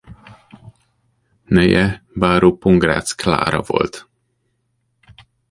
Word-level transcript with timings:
Neje 1.45 2.03
báró 2.15 2.57
Pongrácz 2.57 3.11
Klára 3.13 3.61
volt. 3.63 4.09